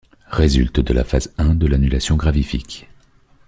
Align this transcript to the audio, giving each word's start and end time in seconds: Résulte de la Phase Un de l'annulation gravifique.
Résulte 0.31 0.79
de 0.79 0.93
la 0.95 1.03
Phase 1.03 1.31
Un 1.37 1.53
de 1.53 1.67
l'annulation 1.67 2.15
gravifique. 2.15 2.89